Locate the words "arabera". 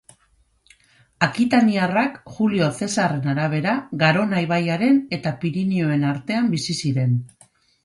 3.35-3.75